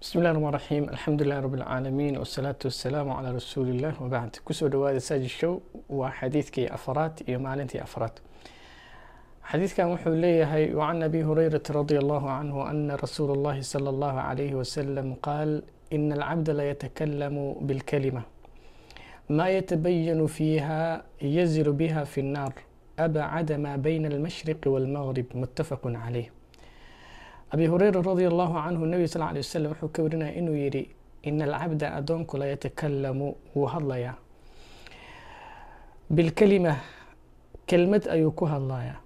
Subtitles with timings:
[0.00, 5.00] bismi illahi raxmaan raxiim alxamdulilahi rabbi alcaalamiin wasalaatu wasalaamu calaa rasuuliillah wabacd ku soo dhawaada
[5.00, 5.62] saajid show.
[5.88, 8.14] Waa xadiidkii afaraad iyo maalintii afraad
[9.50, 14.54] xadiidkan wuxuu leeyahay wacan abi hurayrata radi allahu canhu ana rasuula allahi sala allahu calayhi
[14.54, 18.22] wasalam qaal ina alcabda laytakalamu bilkalima.
[19.28, 22.54] Ma yatabayanu fiiha yazilu biha fi nnaar
[22.96, 26.28] abcada ma bayna almashriqi walmaghrib muttafaqun caleyh
[27.52, 30.82] abi hureyra radi allahu canhu nebiga sal ly wasalam wuxuu ka warinaya inuu yidhi
[31.22, 34.14] ina alcabda adoonku la yatakalamu wuu hadlayaa.
[36.10, 36.76] Bilkelima
[37.66, 38.96] kelmad ayuu ku hadlayaa.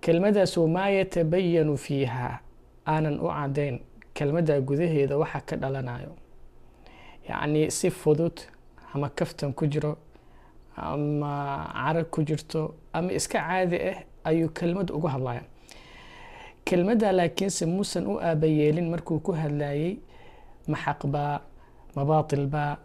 [0.00, 2.40] Kelmadaasu maa yatabayanu fiiha
[2.86, 3.80] aanan u cadayn
[4.14, 6.12] kelmadda gudaheeda waxa ka dhalanayo
[7.28, 8.36] yacnii si fudud
[8.94, 9.96] ama kaftan ku jiro
[10.76, 15.42] ama carag ku jirto ama iska caadi ah ayuu kelmad ugu hadlaya
[16.64, 19.96] kelmadda laakiinse muusan u aabayeelin markuu ku hadlayay
[20.68, 21.40] ma xaqbaa
[21.96, 22.76] ma baatilbaa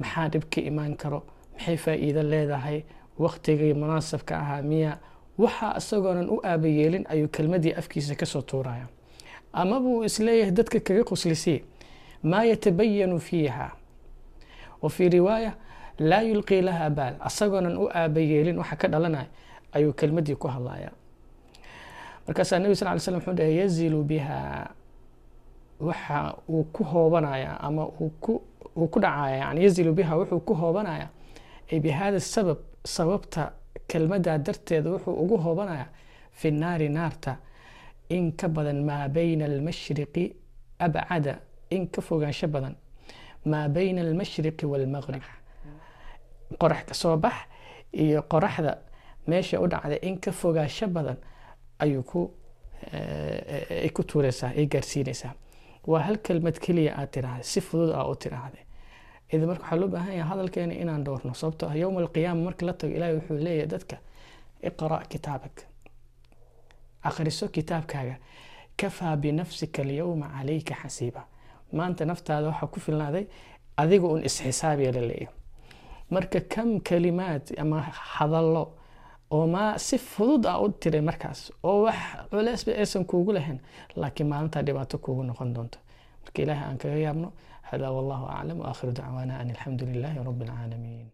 [0.00, 1.20] maxaa dhib ka imaan karo?
[1.54, 2.82] Maxay faa-iido leedahay?
[3.18, 4.98] Waktigii munaasabka ahaa miya.
[5.38, 8.86] Waxa isagoonan u aabayeelin ayuu kelmadii afkiisa ka soo tuuraya.
[9.52, 11.60] Ama buu is leeyahay dadka kaga qoslisay
[12.22, 13.70] maa yatabayanu fiiha?
[14.82, 15.52] Wa fii riwaaya
[15.98, 17.14] laa yulqii laha baal.
[17.20, 19.26] Asagoonan u aabayeelin waxa ka dhalanaya
[19.72, 20.90] ayuu kelmadii ku hadlaya
[22.26, 24.70] markaasaa nebi sal ly slm wuxuu dhahay yazilu biha.
[25.80, 28.10] Waxa uu ku hoobanaya ama uu
[28.88, 31.08] ku dhacaya yani yazilu biha wuxuu ku hoobanaya
[31.72, 33.52] ay bihada sabab sababta
[33.88, 35.86] kelmaddaa darteeda wuxuu ugu hoobanaya
[36.30, 37.36] fi naari naarta
[38.08, 40.24] in ka badan maa bayna almashriqi
[40.78, 42.74] abcada in ka fogaansho badan
[43.44, 45.22] maa bayna almashriqi waalmaqrib
[46.60, 47.34] qorax ka soo bax
[47.92, 48.78] iyo qoraxda
[49.26, 51.16] meesha u dhacda in ka fogaansho badan
[51.84, 52.20] ayuu ku
[53.84, 55.34] ay ku tuureysaa ay gaarsiineysaa
[55.90, 58.64] waa hal kelmad keliya aad tiraahday si fudud aa u tiraahday
[59.32, 62.72] idi marka waxaa loo baahan yahay hadalkeena inaan dhowrno sababto ah yowma alqiyaama marka la
[62.72, 63.96] tago ilaahay wuxuu leeyahay dadka
[64.68, 65.56] iqra' kitaabak.
[67.02, 68.16] Akhriso kitaabkaaga.
[68.76, 71.22] Kafaa binafsika alyowma calayka xasiiba.
[71.72, 73.24] Maanta naftaada waxaa ku filnaaday
[73.76, 75.34] adiga un isxisaabiya la leeyahay
[76.10, 77.80] marka kam kalimaad ama
[78.16, 78.64] hadallo
[79.34, 81.98] oo maa si fudud a u tiray markaas oo wax
[82.30, 83.58] culeysba aysan kuugu lahayn
[84.00, 85.78] laakiin maalintaa dhibaato kuugu noqon doonto.
[86.24, 87.28] Marka ilaahay aan kaga yaabno
[87.68, 91.06] hada wallahu aclam waakhiru dacwaana an alxamdu lilaahi rabbi alcaalamiin